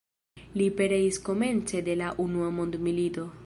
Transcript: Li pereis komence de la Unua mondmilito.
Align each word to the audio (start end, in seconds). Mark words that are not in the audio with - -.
Li 0.61 0.69
pereis 0.79 1.21
komence 1.29 1.85
de 1.91 1.99
la 2.03 2.11
Unua 2.27 2.51
mondmilito. 2.61 3.33